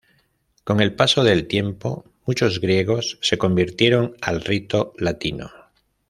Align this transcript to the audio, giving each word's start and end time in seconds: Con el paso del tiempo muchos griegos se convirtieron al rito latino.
Con 0.63 0.81
el 0.81 0.95
paso 0.95 1.23
del 1.23 1.45
tiempo 1.47 2.05
muchos 2.25 2.59
griegos 2.59 3.19
se 3.21 3.37
convirtieron 3.37 4.15
al 4.19 4.41
rito 4.43 4.93
latino. 4.97 5.51